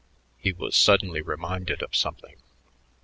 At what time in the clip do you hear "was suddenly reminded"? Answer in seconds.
0.51-1.83